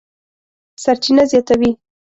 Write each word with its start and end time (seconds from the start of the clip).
سرچینه 0.83 1.23
زیاتوي 1.31 1.71